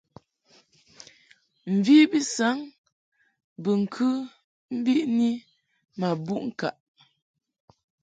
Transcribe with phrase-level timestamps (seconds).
[1.73, 2.57] Mvi bi saŋ
[3.63, 4.07] bɨŋkɨ
[4.83, 5.29] biʼni
[5.99, 6.75] ma buʼ ŋkaʼ.